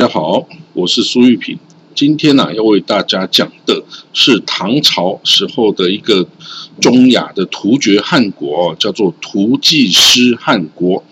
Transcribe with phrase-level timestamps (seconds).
[0.00, 1.58] 大家好，我是苏玉平。
[1.94, 6.26] 今天呢，要为大家讲的是唐朝时候的一个
[6.80, 11.04] 中亚的突厥汗国，叫做突厥师汗国。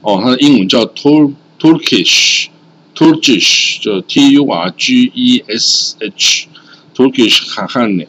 [0.00, 2.46] 哦，它的英文叫 Tur Turkish
[2.94, 8.06] Turkish，就 T U R G E S H，Turkish Khanate。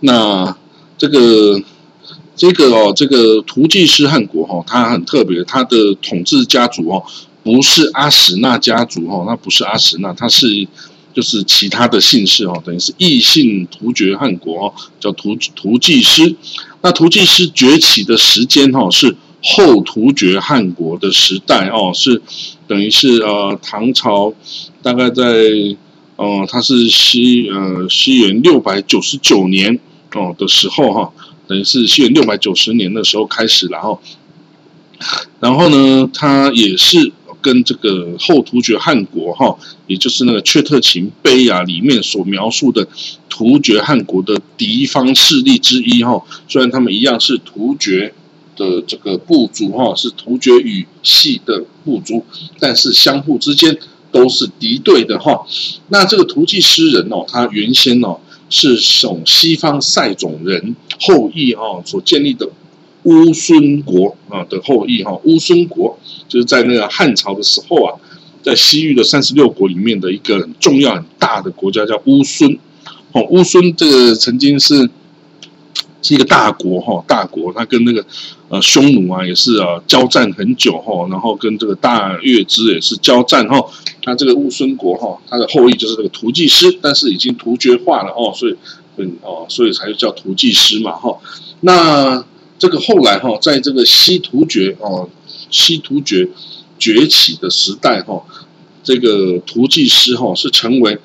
[0.00, 0.54] 那
[0.98, 1.62] 这个
[2.36, 7.02] 这个哦，这个突厥师汗国哈，它很特别，它的统治家族哦。
[7.42, 10.46] 不是阿史那家族哈，那不是阿史那，他是
[11.12, 16.36] 就是其他的姓氏哦，等于是异姓突厥汗国哦，叫突突厥师。
[16.82, 22.22] 那突厥师崛起的时间哈，是后突厥汗国的时代哦，是
[22.68, 24.32] 等于是呃唐朝
[24.80, 25.24] 大概在
[26.14, 29.80] 呃他是西呃西元六百九十九年
[30.14, 31.12] 哦的时候哈，
[31.48, 34.00] 等于是西元六百九十年的时候开始，然后
[35.40, 37.12] 然后呢，他也是。
[37.42, 42.88] 跟这个后突厥汗国哈，也就是那个《阙特勤碑》啊里面所描述的
[43.28, 48.14] 突厥汗国的敌方势力之一哈，虽然他们一样是突厥
[48.56, 52.24] 的这个部族哈，是突厥语系的部族，
[52.60, 53.76] 但是相互之间
[54.10, 55.44] 都是敌对的哈。
[55.88, 62.48] 那这个突厥诗人哦，他原先哦是从西方塞种人后裔哦所建立的。
[63.04, 67.98] 乌孙国啊的后裔哈，乌孙国就是在那个汉朝的时候啊，
[68.42, 72.58] 在西域的三十六国里面的一个很重要很大的国家叫乌孙。
[73.12, 74.88] 哦，乌孙这个曾经是
[76.00, 78.04] 是一个大国哈，大国，他跟那个
[78.48, 83.62] 呃匈奴啊也是啊交战很久哈，然后跟这个大月支也是交战哈。
[84.02, 88.56] 他这个乌孙国哈，他的后裔就是这个突厥师，但是已经突厥化了哦，所以
[88.96, 91.18] 嗯哦，所以才叫突厥师嘛哈。
[91.60, 92.24] 那
[92.62, 95.10] 这个后来哈，在这个西突厥哦，
[95.50, 96.28] 西突厥
[96.78, 98.22] 崛起的时代哈，
[98.84, 100.96] 这个突厥师哈是成为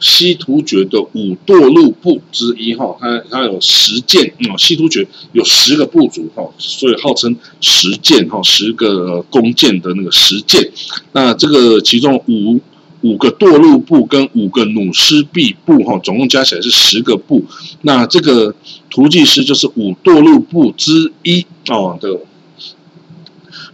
[0.00, 10.72] 西突厥的五堕路部之一哈，它它有十件哦，西突厥有十个部族哈，所以号称十件哈，十个弓箭的那个十件，
[11.12, 12.60] 那这个其中五。
[13.02, 17.44] 五个堕路部跟五个弩师臂部哈，总共加起来是十个部。
[17.82, 18.52] 那这个
[18.96, 22.18] 突骑师就是五堕路部之一哦对。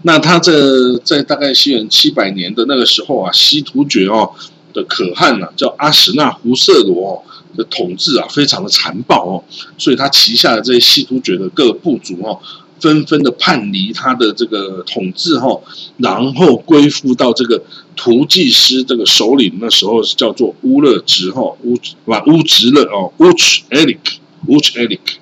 [0.02, 4.32] 那他这在大概西元七百年的那个时候啊，西突厥哦
[4.72, 7.22] 的可汗呐，叫阿史那胡色罗
[7.56, 9.44] 的统治啊，非常的残暴哦，
[9.78, 12.40] 所以他旗下的这些西突厥的各个部族哦。
[12.80, 15.56] 纷纷的叛离他的这个统治哈，
[15.98, 17.62] 然后归附到这个
[17.94, 24.16] 图济师这个首领，那时候是叫做乌勒直哈乌哇乌直勒哦乌什埃里克
[24.48, 25.12] 乌什埃里克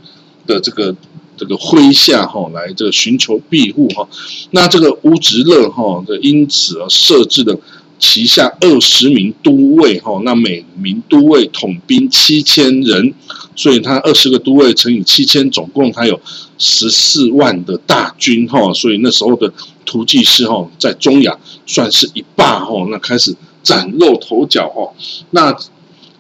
[0.47, 0.95] 的这个
[1.37, 4.09] 这个麾下哈，来这个寻求庇护哈。
[4.51, 7.59] 那这个乌直勒哈的因此而设置的
[7.99, 13.15] 旗下二十名都尉哈，那每名都尉统兵七千人。
[13.57, 16.19] 所以他二十个都尉乘以七千，总共他有
[16.57, 18.73] 十四万的大军哈。
[18.73, 19.53] 所以那时候的
[19.85, 22.87] 突骑师哈，在中亚算是一霸哈。
[22.91, 24.91] 那开始崭露头角哈。
[25.31, 25.55] 那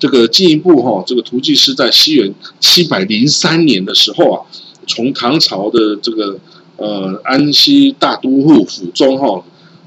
[0.00, 4.42] 这个进一步哈，这个突骑师在西元七百零三年的时候啊，
[4.88, 6.36] 从唐朝的这个
[6.78, 9.44] 呃安西大都护府中哈，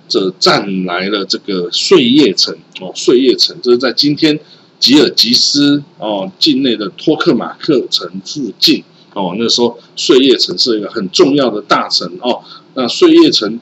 [0.08, 4.40] 这占来了这个碎叶城哦，碎叶城这是在今天。
[4.80, 12.42] 吉尔吉斯哦，境内的托克马克城附近哦，那时候碎叶城是一个很重要的大城哦。
[12.74, 13.58] 那碎叶城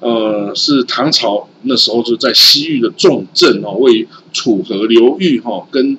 [0.00, 5.98] 呃是唐朝那时候就在西域的重镇哦，位于楚河流域哈，跟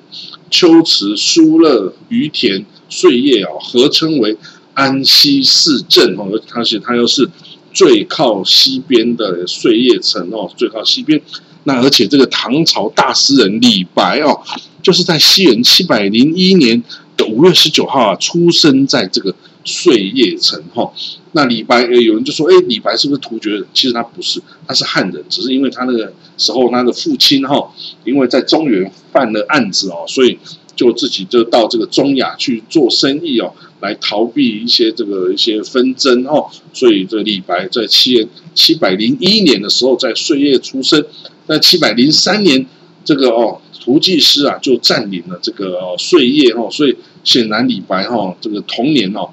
[0.50, 4.36] 龟池、疏勒、于田、碎叶啊合称为
[4.74, 7.28] 安西四镇哦，而且它又是
[7.72, 11.20] 最靠西边的碎叶城哦，最靠西边。
[11.64, 14.40] 那而且这个唐朝大诗人李白哦，
[14.82, 16.82] 就是在西元七百零一年
[17.22, 19.34] 五月十九号啊，出生在这个
[19.64, 20.92] 碎叶城哈。
[21.32, 23.64] 那李白，有人就说，哎，李白是不是突厥人？
[23.72, 27.72] 其实他不是，他是汉人，只是因为他那个时候他的父亲哈，
[28.04, 30.38] 因为在中原犯了案子哦，所以
[30.74, 36.46] 就自己就到这个中亚去做生意哦，来逃避一些这个一些纷争哦。
[36.72, 41.04] 所以这李白在七七百零一年的时候在碎叶出生。
[41.48, 42.64] 在七百零三年，
[43.04, 49.28] 这个哦，突骑师啊就占领了这个碎叶哦，所以显然李白哈这个童年哦，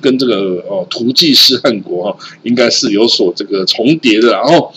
[0.00, 4.32] 跟这个哦突骑师汗国哈应该是有所这个重叠的。
[4.32, 4.72] 然后，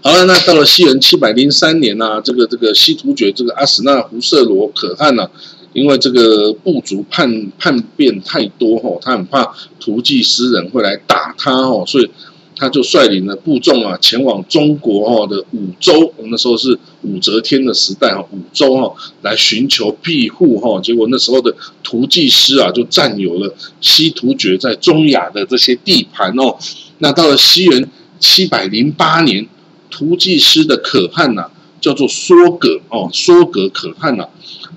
[0.00, 5.28] 好了，那到了西元七百零三年呢，这个这个西突厥这个阿史那胡色罗可汗呢，
[5.72, 12.10] 因为这个部族叛叛变太多哈，他很怕突骑诗人会来打他哦，所以。
[12.54, 20.80] 他就率领了部众啊，前往中国哦的武州，那时候是武则天的时代哈，武州哈来寻求庇护哈。
[20.80, 26.56] 结果那时候的突骑师啊，就占有了西突厥在中亚的这些地盘哦。
[26.98, 27.90] 那到了西元
[28.20, 29.48] 七百零八年，
[29.90, 31.50] 突骑师的可汗呐，
[31.80, 34.28] 叫做梭葛哦，梭葛可汗呐，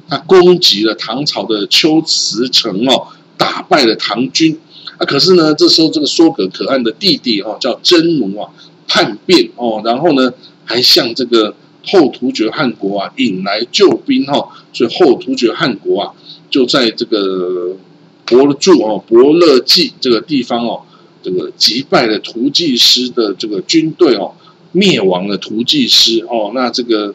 [0.07, 3.07] 他攻击了唐朝的秋瓷城哦，
[3.37, 4.57] 打败了唐军。
[4.97, 8.49] 啊，可是呢，这时候这个梭格可汗的弟弟哦，叫真奴啊，
[8.87, 10.31] 叛变哦，然后呢，
[10.63, 11.53] 还向这个
[11.85, 16.13] 后突厥汗国啊引来救兵哈，所以后突厥汗国啊
[16.49, 17.75] 就在这个
[18.25, 20.81] 伯勒柱哦，伯勒济这个地方哦，
[21.21, 24.33] 这个击败了突骑师的这个军队哦，
[24.71, 27.13] 灭亡了突骑师哦，那这个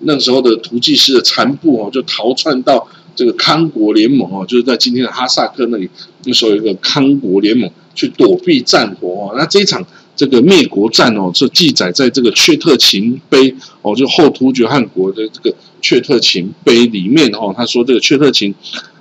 [0.00, 2.88] 那时候的突骑师的残部哦，就逃窜到。
[3.14, 5.88] 这个康国联盟哦，就是在今天的哈萨克那里，
[6.24, 9.34] 那时候有一个康国联盟去躲避战火哦。
[9.36, 9.84] 那这一场
[10.16, 13.50] 这个灭国战哦，是记载在这个《阙特勤碑》
[13.82, 15.50] 哦，就后突厥汗国的这个
[15.82, 17.54] 《阙特勤碑》里面哦。
[17.56, 18.54] 他说这个阙特勤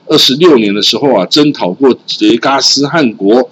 [0.08, 3.50] 二十六年的时候啊，征讨过杰嘎斯汗国，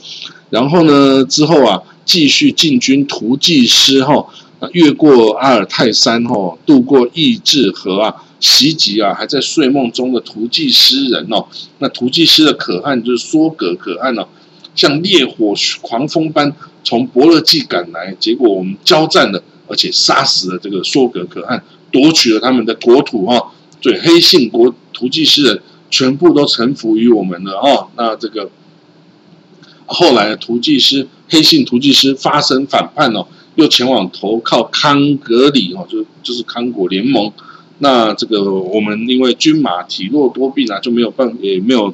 [0.49, 4.25] 然后呢之后啊，继续进军突骑师哈，
[4.71, 8.15] 越过阿尔泰山哈，渡过易志河啊。
[8.39, 9.13] 袭击啊！
[9.13, 11.47] 还在睡梦中的图记诗人哦，
[11.79, 14.27] 那图记诗的可汗就是梭格可汗哦，
[14.75, 16.53] 像烈火狂风般
[16.83, 23.51] 从伯乐季赶来，结果我们交战了，而且杀死了这个梭格可汗，夺取了他们的国土哈，
[23.81, 27.87] 所以黑信国图记诗人全部都臣服于我们了哦。
[27.95, 28.51] 那这个
[29.87, 33.25] 后来图记师黑信图记师发生反叛哦，
[33.55, 37.33] 又前往投靠康格里哦，就就是康国联盟。
[37.79, 41.93] 那这个我们因为军马体弱多病啊，就没有办也没有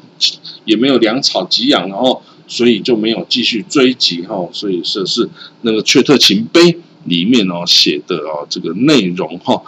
[0.63, 4.47] 也没有粮草给养，然后所以就没有继续追击哈。
[4.53, 5.27] 所以这是
[5.61, 6.61] 那个《阙特勤碑》
[7.03, 9.61] 里面哦写的哦这个内容哈。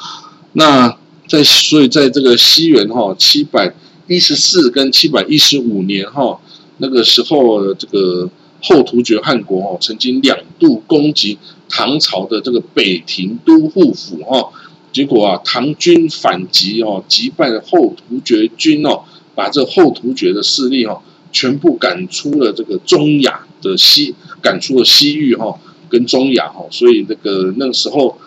[0.53, 0.97] 那
[1.27, 3.75] 在所以在这个西元哈七百
[4.07, 6.39] 一十四跟七百一十五年哈
[6.77, 8.29] 那个时候，这个
[8.61, 11.37] 后突厥汗国哦曾经两度攻击
[11.67, 14.49] 唐朝的这个北庭都护府哈。
[14.95, 19.03] 结果啊，唐军反击哦，击败了后突厥军哦，
[19.35, 21.01] 把这后突厥的势力哦，
[21.33, 25.59] 全部赶出了这个中亚的西，赶出了西域哈，
[25.89, 28.17] 跟中亚哈，所以那个那个时候，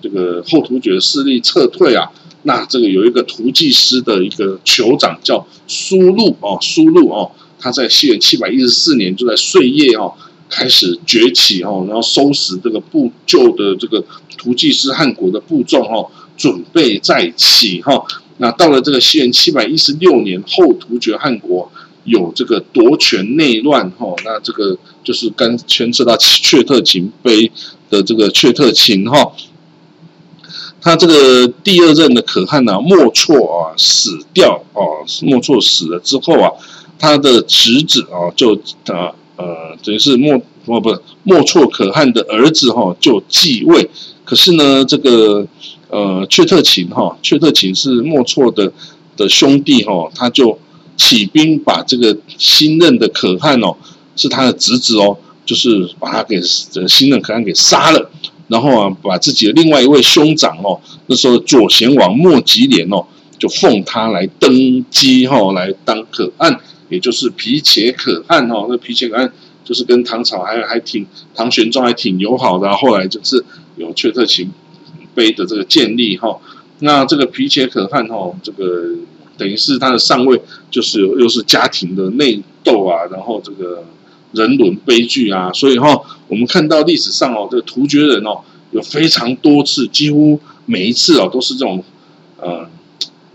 [0.00, 2.10] 这个后突厥的势力撤退啊，
[2.44, 7.30] 那这个有一个突骑师的一个酋长叫苏禄哦，苏禄哦，
[7.60, 10.14] 他在西元七百一十四年就在岁夜哦。
[10.48, 14.04] 开始崛起哦，然后收拾这个部旧的这个
[14.36, 18.04] 突骑师汗国的部众哦，准备再起哈。
[18.36, 21.70] 那到了这个西元七百一十六年，后突厥汗国
[22.04, 24.14] 有这个夺权内乱哈。
[24.24, 27.50] 那这个就是跟牵涉到阙特勤碑
[27.90, 29.32] 的这个阙特勤哈。
[30.80, 36.50] 他这个第二任的可汗呢，莫错啊死掉哦，莫错死了之后啊，
[36.98, 38.54] 他的侄子啊就
[38.86, 39.14] 啊。
[39.36, 43.90] 呃，等于是莫哦不莫错可汗的儿子哈就继位，
[44.24, 45.46] 可是呢，这个
[45.88, 48.72] 呃阙特勤哈，阙特勤是莫错的
[49.16, 50.58] 的兄弟哈，他就
[50.96, 53.74] 起兵把这个新任的可汗哦，
[54.14, 58.10] 是他的侄子哦，就是把他给新任可汗给杀了，
[58.46, 63.04] 然后啊，把自己的另外一位兄长哦，那时候左贤王莫吉连哦，
[63.38, 66.60] 就奉他来登基哈，来当可汗。
[66.94, 69.32] 也就是皮且可汗哈，那皮且可汗
[69.64, 73.44] 就是跟唐朝还还挺唐玄宗还挺友好的，后来就是
[73.76, 74.48] 有阙特勤
[75.12, 76.38] 碑的这个建立哈。
[76.78, 78.94] 那这个皮且可汗哈，这个
[79.36, 83.82] 等于是他的上位，就是又是家庭的内斗啊，然后这个
[84.32, 91.82] 人伦悲剧啊，所以哈，我们看到历史上哦，这个突厥人哦，有非常多次，几乎每一次哦，都是这种
[92.40, 92.68] 呃。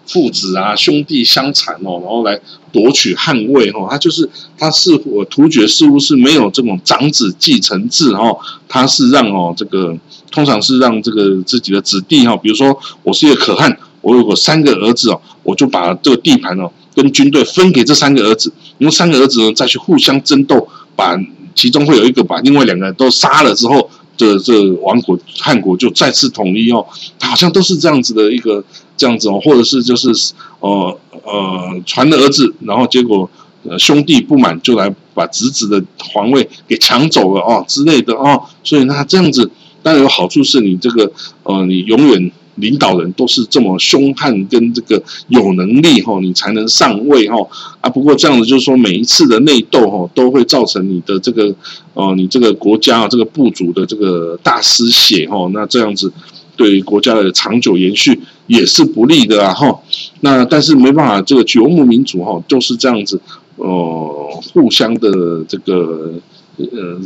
[0.10, 2.39] 父子啊，兄弟相残哦，然后来
[2.72, 3.88] 夺取汉位哦。
[3.88, 8.36] 他就是他是我突厥似乎是没有这种长子继承制哦，
[8.68, 9.96] 他是让哦这个
[10.32, 21.16] 通常是让这个自己的子弟哈，比如说我是一个可汗，我有个三个儿子哦，我就把这个地盘哦跟军队分给这三个儿子，然后三个儿子呢再去互相争斗，把
[21.54, 23.89] 其中会有一个把另外两个人都杀了之后。
[24.20, 26.86] 这这王国汉国就再次统一哦，
[27.22, 28.62] 好像都是这样子的一个
[29.00, 30.12] 这样子哦，或者是就是
[30.60, 33.27] 呃呃传的儿子，然后结果
[33.63, 39.50] 呃兄弟不满就来把侄子的皇位给抢走了哦之类的哦，所以那这样子
[39.82, 41.10] 当然有好处是你这个
[41.44, 47.38] 呃你永远领导人都是这么凶悍跟这个有能力哈，你才能上位哈
[47.79, 47.89] 啊。
[47.89, 51.56] 不过这样子就是说，每一次的内斗哈，都会造成你的这个
[51.94, 55.50] 哦，你这个国家啊，这个部族的这个大失血哈。
[55.53, 56.12] 那这样子
[56.60, 59.80] 对国家的长久延续也是不利的啊哈。
[60.20, 63.22] 那但是没办法，这个游牧民族哈就是这样子
[63.56, 65.10] 哦，互相的
[65.48, 66.13] 这个
[66.58, 67.00] 呃。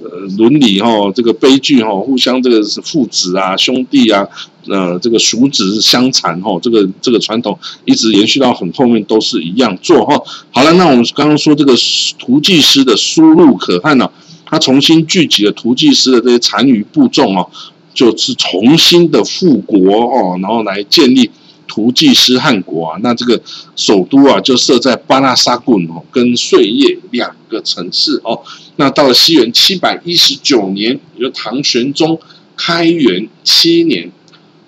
[0.00, 4.24] 呃，伦理哈，这个悲剧哈，互相这个是父子啊、兄弟啊，
[4.68, 10.14] 呃，这个叔侄相残哈，这个这个传统一直延续到很后面都是一样做哈。
[10.52, 11.74] 好了，那我们刚刚说这个
[12.16, 14.08] 图记师的输入可汗呢，
[14.46, 17.50] 他重新聚集了图记师的这些残余部众哦，
[17.98, 21.30] 就是重新的复国哦，然后来建立。
[21.70, 23.38] 图记师汗国啊，那这个
[23.76, 28.40] 首都啊就设在巴拉沙滚哦，跟碎叶两个城市哦。
[28.76, 32.18] 那到了西元七百一十九年，也就唐玄宗
[32.56, 34.10] 开元七年，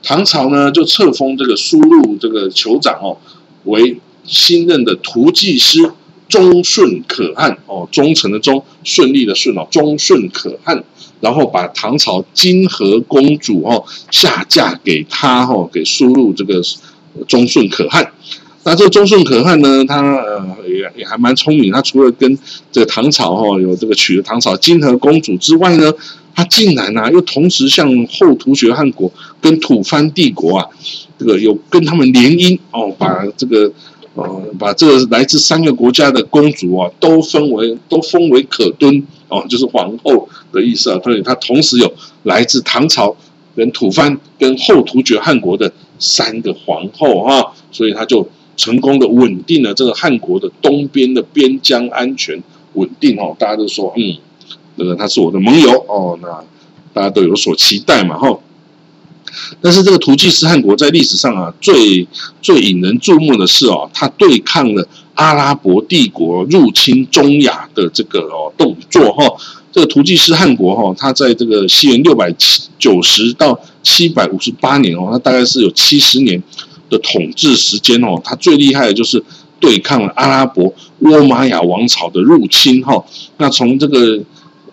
[0.03, 3.17] 唐朝呢就册封这个输入这个酋长哦
[3.65, 5.91] 为新任的图记师
[6.31, 10.83] 忠顺可汗哦，忠诚的忠，顺利的顺哦，忠顺可汗。
[11.21, 16.63] 然后把唐朝金河公主哦下嫁给他哦，给输入这个。
[17.27, 18.13] 忠顺可汗，
[18.63, 21.73] 那这个忠顺可汗呢，他呃也也还蛮聪明。
[21.73, 22.39] 他除了跟
[22.71, 25.93] 这个唐朝哈有这个娶了唐朝金河公主之外呢，
[26.37, 30.67] 他竟然呢又同时向后突厥汗国跟吐蕃帝国啊，
[31.19, 33.71] 这个有跟他们联姻哦，把这个
[34.15, 41.01] 呃把这个来自三个国家的公主啊都分为都封为可敦哦，就是皇后的意思啊。
[41.03, 43.17] 所以她同时有来自唐朝
[43.55, 45.73] 跟吐蕃跟后突厥汗国的。
[46.03, 48.27] 三个皇后哈，所以他就
[48.57, 54.17] 成功的稳定了这个汉国的东边的边疆安全稳定哦，大家都说嗯，
[54.77, 56.43] 那个他是我的盟友哦，那
[56.95, 58.39] 大家都有所期待嘛哈。
[59.61, 62.07] 但是这个图记斯汗国在历史上啊，最
[62.41, 69.25] 最引人注目的是哦，他对抗了阿拉伯帝国入侵中亚的这个哦动作哈。
[69.73, 76.43] 这个图记斯汗国哈，它在这个西元六百七九十到七百五十八年哦，它大概是有七十年
[76.89, 78.21] 的统治时间哦。
[78.25, 79.23] 它最厉害的就是
[79.61, 83.05] 对抗了阿拉伯倭玛雅王朝的入侵哈。
[83.37, 84.19] 那从这个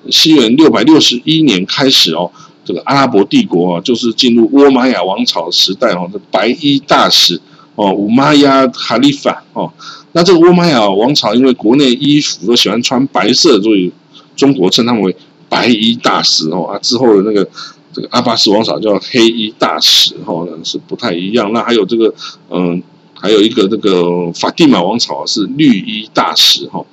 [0.10, 2.32] 西元六百六十一年开始哦，
[2.68, 6.10] 这个阿拉伯帝国啊，就是进入倭玛雅王朝时代哦。
[6.12, 7.40] 这白衣大使
[7.76, 9.72] 哦，五玛雅哈利法哦。
[10.12, 13.90] 那这个倭玛雅王朝因为国内衣服都喜欢穿白色，所以
[14.36, 15.16] 中国称他们为
[15.48, 17.50] 白衣大使哦啊，之后的那个
[17.94, 21.54] 这个阿巴斯王朝叫黑衣大使哦，是不太一样。
[21.54, 22.14] 那还有这个
[22.50, 22.84] 嗯，
[23.14, 26.86] 还有一个这个法蒂玛王朝是绿衣大使哈。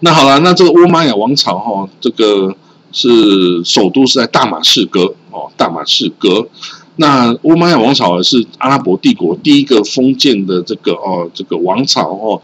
[0.00, 2.56] 那好了，那这个乌玛雅王朝哈，这个
[2.92, 6.48] 是首都是在大马士革哦，大马士革。
[6.96, 12.40] 那乌玛雅王朝是阿拉伯帝国第一个封建的这个哦，这个王朝哦。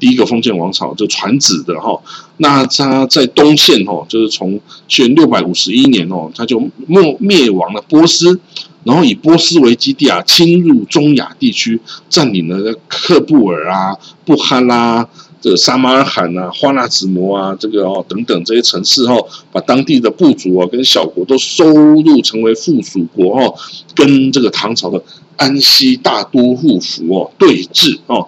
[0.00, 2.00] 第一个封建王朝就传旨的哈，
[2.36, 4.52] 那他在东线哦，就是从
[4.96, 8.38] 元六百五十一年哦，他就灭灭亡了波斯，
[8.84, 15.08] 然后以波斯为基地啊，侵入中亚地区，占领了克布尔啊、布哈拉、
[15.40, 23.54] 这个沙马尔罕啊、花剌子模啊，这个哦等等这些城市哦，把当地的部族啊跟小国都收入成为附属国哦，
[23.94, 25.02] 跟这个唐朝的
[25.36, 28.26] 安西大都护府哦对峙哦。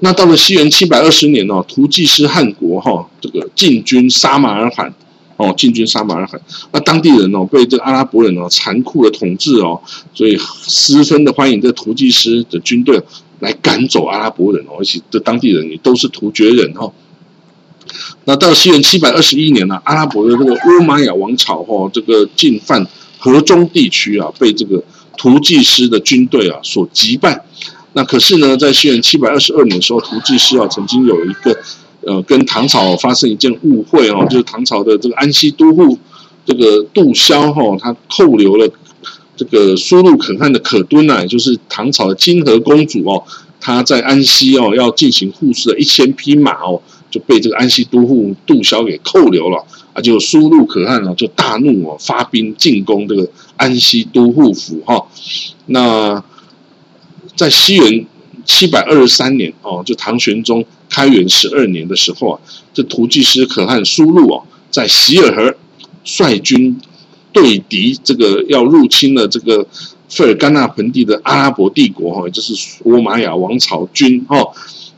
[0.00, 4.92] 那到了西元七百二十年哦，图记师汗国哈，这个进军沙马尔罕
[5.36, 6.40] 哦，进军沙马尔罕，
[6.72, 9.80] 那当地人哦被这个阿拉伯人哦残酷的统治哦，
[10.14, 13.00] 所以十分的欢迎这图记师的军队
[13.40, 16.90] 来赶走阿拉伯人哦，而且这当地人也都是突厥人哈。
[18.24, 22.86] 那到西元七百二十一年呢，阿拉伯的这个乌玛雅王朝哈，这个进犯
[23.18, 24.82] 河中地区啊，被这个
[25.16, 27.44] 图记师的军队啊所击败。
[27.94, 31.58] 那可是呢，在西元七百二十二年的时候，图记师啊曾经有一个
[32.02, 35.98] 呃跟唐朝发生一件误会哦，就是唐朝的这个安西都护
[36.46, 38.70] 这个杜萧哈，他扣留了
[39.40, 43.24] 这个苏禄可汗的可敦啊，就是唐朝的金河公主哦，
[43.58, 55.06] 她在安西哦要进行护士的一千匹马哦，就被这个安西都护杜萧给扣留了啊，就苏禄可汗哦就大怒哦，发兵进攻这个安西都护府哈，
[55.64, 56.22] 那。
[57.36, 58.06] 在西元
[58.44, 62.40] 七百二十三年哦，就唐玄宗开元十二年的时候啊，
[62.74, 65.54] 这图记师可汗苏禄哦，在希尔河
[66.04, 66.78] 率军
[67.32, 69.66] 对敌这个要入侵了这个
[70.08, 74.36] 费尔干纳盆地的阿拉伯帝国哈，也就是倭玛雅王朝军哈，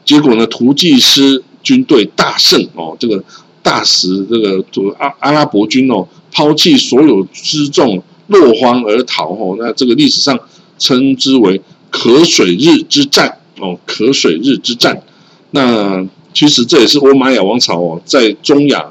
[0.04, 3.22] 结果呢，图季斯军队大胜哦，这个
[3.62, 4.64] 大使这个
[4.98, 9.56] 阿阿拉伯军哦，抛弃所有辎重，落荒而逃哦。
[9.58, 10.38] 那这个历史上
[10.78, 11.60] 称之为
[11.90, 15.02] 渴水日之战哦，渴水日之战。
[15.50, 18.90] 那其实这也是欧玛雅王朝哦，在中亚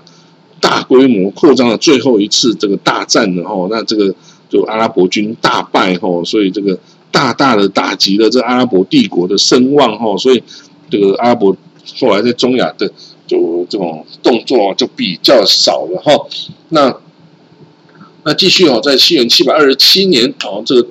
[0.61, 3.67] 大规模扩张的最后一次这个大战了哦。
[3.69, 4.15] 那这个
[4.47, 6.79] 就阿拉伯军大败哦，所以这个
[7.11, 10.17] 大大的打击了这阿拉伯帝国的声望哦。
[10.17, 10.41] 所以
[10.89, 11.53] 这个阿拉伯
[11.99, 12.87] 后来在中亚的
[13.27, 16.13] 就这种动作就比较少了哈。
[16.69, 16.95] 那
[18.23, 20.87] 那继续哦，在西元七百二十七年哦，这个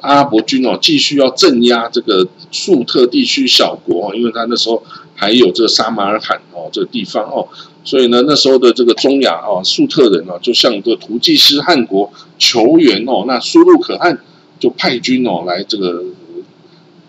[0.00, 4.82] 阿拉伯军哦继续要镇压这个粟特地区小国哦，因为他那时候。
[5.16, 7.46] 还有这个撒马尔罕这个地方哦，
[7.84, 14.18] 所以呢，那时候的这个中亚哦，粟特人哦，就向这个图济斯汗国求援哦，那苏禄可汗
[14.58, 16.02] 就派军哦来这个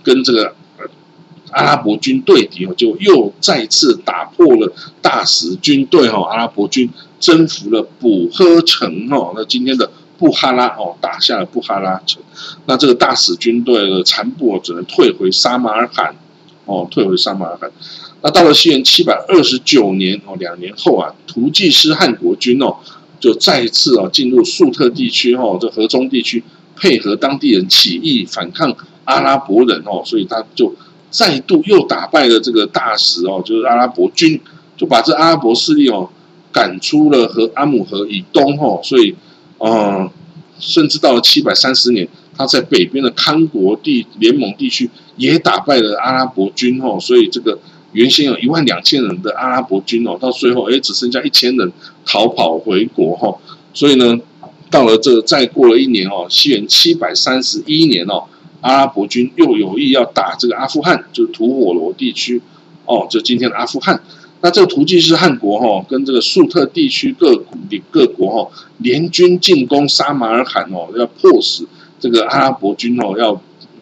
[0.03, 0.53] 跟这个
[1.51, 12.21] 阿拉伯军对敌哦，就又再次打破了大使军队哦，阿拉伯军征服了卜呵城哦，那今天的布哈拉哦，打下了布哈拉城，
[12.65, 16.15] 那这个大使军队的残部只能退回沙马尔罕。
[16.67, 17.71] 哦，退回沙马尔罕。
[18.25, 22.75] 那到了西元七百二十九年哦，两年后啊，图济斯汗国军哦，
[23.19, 26.43] 就再次啊进入粟特地区哦，这河中地区
[26.75, 30.73] 配合当地人起义反抗阿拉伯人哦，所以他就
[31.11, 34.41] 再度又打败了这个大使哦，就是阿拉伯军，
[34.75, 36.09] 就把这阿拉伯势力哦
[36.51, 39.15] 赶出了和阿姆河以东哦，所以
[39.59, 40.09] 嗯，
[40.57, 42.07] 甚至到了七百三十年。
[42.37, 47.57] 他在北边的康国地联盟地区也打败了阿拉伯军哦，所以这个
[47.95, 51.71] 原先有一万两千人的阿拉伯军哦，到最后哎只剩下一千人
[52.05, 53.33] 逃跑回国哈，
[53.73, 54.19] 所以呢，
[54.69, 58.25] 到了这再过了一年哦，西元七百三十一年哦，
[58.59, 62.41] 阿拉伯军又有意要打这个阿富汗，就是吐火罗地区
[62.85, 64.03] 哦，就今天的阿富汗。
[64.41, 67.43] 那这个图济是汗国哈，跟这个粟特地区各
[67.89, 71.65] 各国哈联军进攻沙马尔罕哦，要迫使。
[71.97, 73.41] 这个阿拉伯军哦，要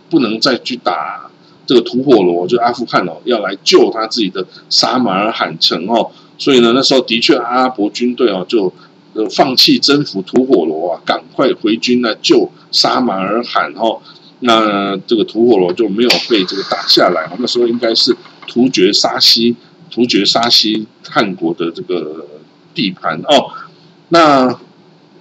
[0.09, 1.22] 不能再去打
[1.65, 6.11] 这个吐火罗，就阿富汗哦，要来救他自己的沙马尔罕城哦。
[6.37, 8.71] 所以呢，那时候的确阿拉伯军队哦，就
[9.13, 13.99] 呃放弃征服吐火罗啊，赶快回军来救沙马尔罕哦。
[14.39, 18.15] 那这个吐火罗就没有被这个打下来那时候应该是
[18.47, 19.55] 突厥沙西
[19.89, 22.25] 突厥沙西汗国的这个
[22.73, 23.51] 地盘哦。
[24.09, 24.59] 那。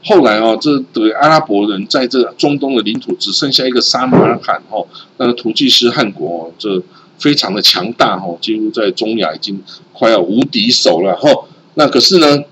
[0.04, 4.84] 后来哦，这个阿拉伯人在这中东的领土只剩下一个沙马尔罕哦，
[5.16, 6.82] 那个图济斯汗国哦，这
[7.18, 9.62] 非常的强大哦，几乎在中亚已经
[9.92, 11.30] 快要无敌手了哈。
[11.74, 12.42] 那可是呢，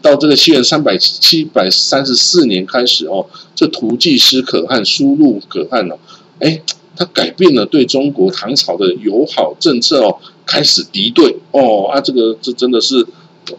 [0.00, 5.98] 到这个西元三百七百三十四年开始哦，这图济斯可汗输入可汗哦，
[6.38, 6.62] 哎，
[6.94, 13.04] 他改变了对中国唐朝的友好政策哦，开始敌对哦啊，这个这真的是。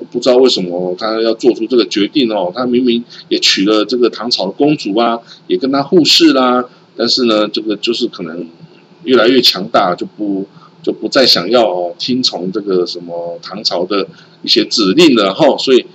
[0.09, 6.63] 不知道为什么他要做出这个决定哦，他明明也娶了这个唐朝的公主啊，也跟他互视啦，
[6.95, 8.47] 但是呢，这个就是可能
[9.03, 10.45] 越来越强大，就不
[10.81, 14.07] 就不再想要听从这个什么唐朝的
[14.43, 15.85] 一些指令了哈，所以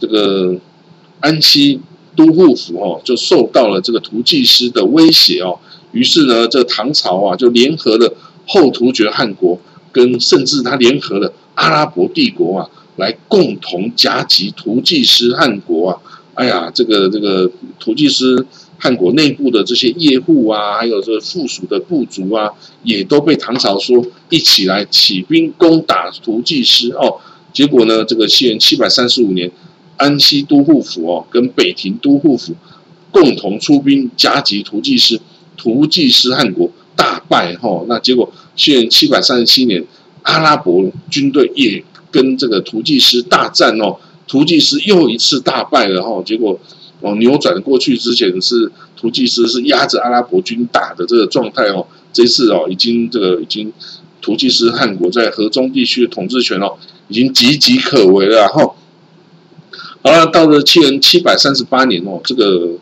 [0.00, 0.56] 这个
[1.20, 1.80] 安西
[2.16, 5.58] 都护府哦，就受到了这个图济师的威胁哦，
[5.92, 8.14] 于是呢，这唐朝啊就联合了
[8.46, 9.58] 后突厥汗国，
[9.90, 12.70] 跟甚至他联合了阿拉伯帝国啊。
[13.02, 15.98] 来共同夹击图济斯汗国啊！
[16.34, 18.46] 哎呀，这个这个图济斯
[18.78, 22.48] 汗国内部的这些业户啊，还有这附属的部族啊，
[22.84, 27.18] 也都被唐朝说一起来起兵攻打图济斯哦。
[27.52, 29.50] 结果呢，这个西元七百三十五年，
[29.96, 32.54] 安西都护府哦跟北庭都护府
[33.10, 35.20] 共同出兵夹击图济斯，
[35.56, 37.84] 图济斯汗国大败哈。
[37.88, 39.84] 那结果西元七百三十七年，
[40.22, 41.82] 阿拉伯军队也。
[42.12, 43.96] 跟这个图济斯大战哦，
[44.28, 46.60] 图济斯又一次大败了哈，结果
[47.00, 53.72] 哦扭转过去之前是图济斯是压着阿拉伯军打的这个状态哦，这次哦已经这个已经
[54.20, 56.76] 图济斯汗国在河中地区的统治权哦
[57.08, 58.74] 已经岌岌可危了哈。
[60.04, 62.72] 好了，到了七元七百三十八年哦，这个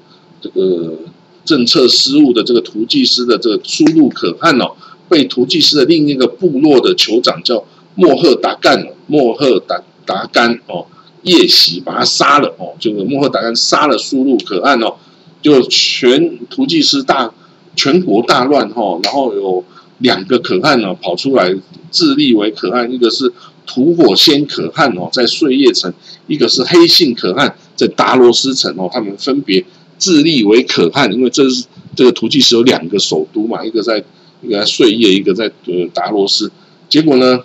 [0.40, 0.98] 这个
[1.44, 4.72] 政策失误的这个图济斯的这个输入可汗哦，
[5.08, 7.64] 被图济斯的另一个部落的酋长叫。
[7.94, 10.87] 莫赫达干，莫赫达达干哦，
[11.22, 14.94] 夜袭把他杀了哦，这个莫赫达干杀了苏禄可汗哦，
[15.42, 17.31] 就全图济斯大
[17.76, 19.62] 全国大乱哈，然后有
[19.98, 21.55] 两个可汗呢跑出来
[21.90, 23.31] 自立为可汗，一个是
[23.66, 25.92] 吐火仙可汗哦，在碎叶城，
[26.26, 29.64] 一个是黑信可汗在达罗斯城哦，他们分别
[29.98, 34.03] 自立为可汗，因为这是这个图济斯有两个首都嘛，一个在
[34.42, 36.50] 一个在碎叶，一个在呃达罗斯，
[36.88, 37.40] 结果呢？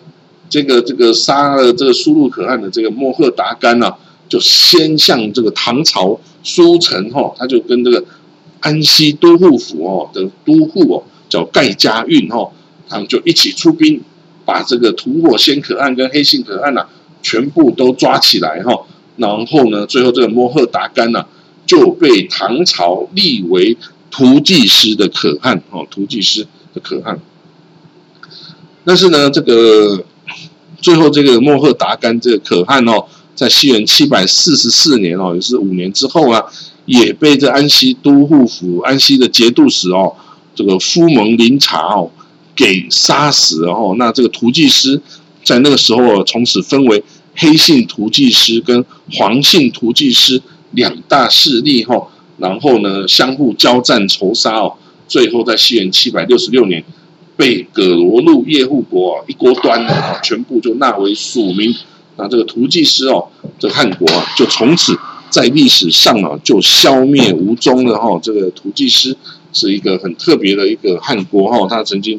[0.49, 3.93] 这个这个杀了这个苏禄可汗的这个莫赫达干呢，
[4.29, 8.03] 就先向这个唐朝苏城哈，他就跟这个
[8.61, 12.51] 安西都护府哦的都护哦，叫盖家运哦，
[12.87, 14.01] 他们就一起出兵，
[14.45, 16.85] 把这个吐火仙可汗跟黑信可汗呐，
[17.21, 18.85] 全部都抓起来哈。
[19.17, 21.25] 然后呢，最后这个摩诃达干呐，
[21.65, 23.77] 就被唐朝立为
[24.11, 27.19] 图记师的可汗哦，图记师的可汗。
[28.83, 30.03] 但是呢，这个
[30.85, 36.45] 最后这个莫赫达干这个可汗哦，在西元七百四十四年哦，也是五年之后啊，
[36.85, 40.13] 也被这安西都护府安西的节度使哦，
[40.53, 42.11] 这个夫蒙林察哦
[42.55, 43.95] 给杀死哦。
[43.97, 45.01] 那这个图记师
[45.43, 52.09] 在那个时候从此分为黑姓图记师跟黄姓图记师两大势力哈。
[52.37, 54.73] 然后呢，相互交战仇杀哦，
[55.07, 56.83] 最后在西元七百六十六年。
[57.37, 61.75] 被葛罗路叶护国一锅端了，全部就纳为属民。
[62.17, 63.27] 那这个图记师哦，
[63.59, 64.97] 这汉国啊，就从此
[65.29, 68.17] 在历史上啊就消灭无踪了哈。
[68.23, 69.13] 这个图记师
[69.51, 72.17] 是一个很特别的一个汉国哈，他曾经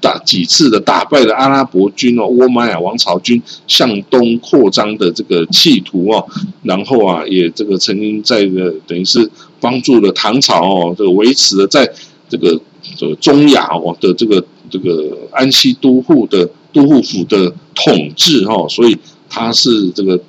[0.00, 6.26] 打几次的打败了阿拉伯军哦，倭马亚王朝军向东扩张的这个企图哦，
[6.62, 9.30] 然后啊也这个曾经在的等于是
[9.60, 11.92] 帮助了唐朝哦，这个维持了在
[12.30, 12.58] 这个。
[12.98, 18.98] 这个中亚哦的这个这个安西都护的都护府的统治哦，所以
[19.30, 20.20] 他是这个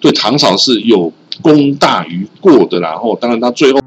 [0.00, 1.10] 对唐朝是有
[1.40, 3.80] 功大于过的，然后当然他最后。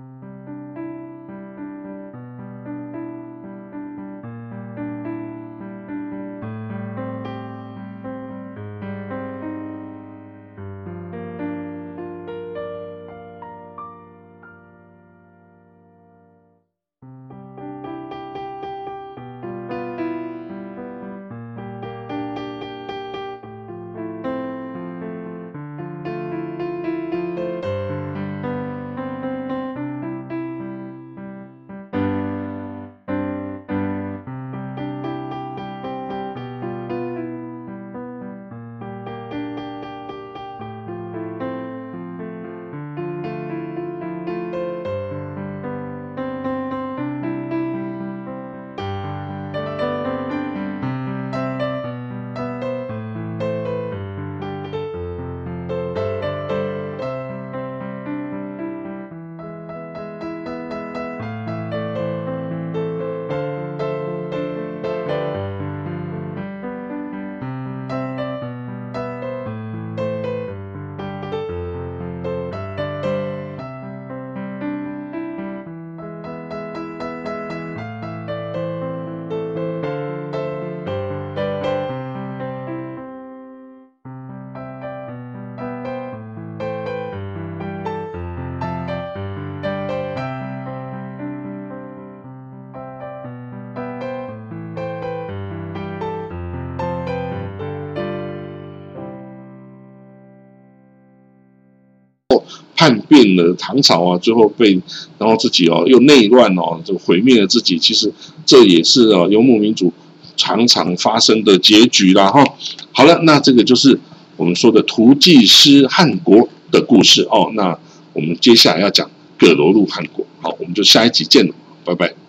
[102.90, 104.74] 叛变了唐朝啊，最后被
[105.18, 107.78] 然后自己哦又内乱哦，就毁灭了自己。
[107.78, 108.12] 其实
[108.46, 109.94] 这也是啊游牧民族
[110.36, 112.44] 常常发生的结局啦哈。
[112.92, 114.00] 好了，那这个就是
[114.38, 117.52] 我们说的图记师汗国的故事哦。
[117.54, 117.78] 那
[118.14, 121.54] 我们接下来要讲葛罗路汗国，好，我们就下一集见了，
[121.86, 122.29] 拜拜。